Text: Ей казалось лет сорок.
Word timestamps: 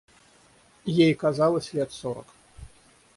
Ей 1.05 1.13
казалось 1.13 1.73
лет 1.73 1.91
сорок. 1.91 2.25